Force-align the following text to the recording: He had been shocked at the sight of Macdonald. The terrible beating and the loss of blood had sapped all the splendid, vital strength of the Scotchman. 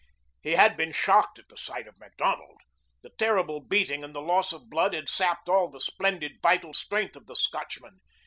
He 0.41 0.53
had 0.53 0.75
been 0.77 0.91
shocked 0.91 1.37
at 1.37 1.47
the 1.49 1.57
sight 1.57 1.87
of 1.87 1.99
Macdonald. 1.99 2.61
The 3.03 3.11
terrible 3.19 3.59
beating 3.59 4.03
and 4.03 4.15
the 4.15 4.19
loss 4.21 4.51
of 4.51 4.67
blood 4.67 4.95
had 4.95 5.07
sapped 5.07 5.47
all 5.47 5.69
the 5.69 5.79
splendid, 5.79 6.39
vital 6.41 6.73
strength 6.73 7.15
of 7.15 7.27
the 7.27 7.35
Scotchman. 7.35 7.99